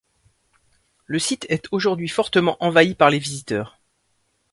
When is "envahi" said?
2.59-2.95